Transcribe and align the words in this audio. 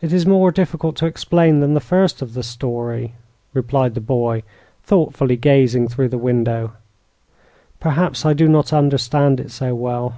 "It 0.00 0.12
is 0.12 0.24
more 0.24 0.52
difficult 0.52 0.94
to 0.98 1.06
explain 1.06 1.58
than 1.58 1.74
the 1.74 1.80
first 1.80 2.22
of 2.22 2.34
the 2.34 2.44
story," 2.44 3.14
replied 3.52 3.94
the 3.96 4.00
boy, 4.00 4.44
thoughtfully 4.84 5.34
gazing 5.36 5.88
through 5.88 6.10
the 6.10 6.16
window; 6.16 6.74
"perhaps 7.80 8.20
because 8.20 8.30
I 8.30 8.34
do 8.34 8.46
not 8.46 8.72
understand 8.72 9.40
it 9.40 9.50
so 9.50 9.74
well. 9.74 10.14